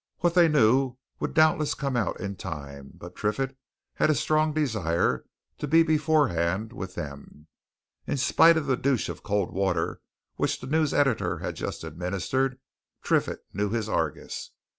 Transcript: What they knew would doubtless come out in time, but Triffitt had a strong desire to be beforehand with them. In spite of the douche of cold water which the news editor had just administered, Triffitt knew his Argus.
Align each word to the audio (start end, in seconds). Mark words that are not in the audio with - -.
What 0.21 0.33
they 0.33 0.47
knew 0.47 0.97
would 1.19 1.35
doubtless 1.35 1.75
come 1.75 1.95
out 1.95 2.19
in 2.19 2.35
time, 2.35 2.89
but 2.95 3.15
Triffitt 3.15 3.55
had 3.93 4.09
a 4.09 4.15
strong 4.15 4.51
desire 4.51 5.25
to 5.59 5.67
be 5.67 5.83
beforehand 5.83 6.73
with 6.73 6.95
them. 6.95 7.45
In 8.07 8.17
spite 8.17 8.57
of 8.57 8.65
the 8.65 8.75
douche 8.77 9.09
of 9.09 9.21
cold 9.21 9.53
water 9.53 10.01
which 10.37 10.59
the 10.59 10.65
news 10.65 10.91
editor 10.91 11.37
had 11.37 11.55
just 11.55 11.83
administered, 11.83 12.57
Triffitt 13.03 13.45
knew 13.53 13.69
his 13.69 13.87
Argus. 13.87 14.49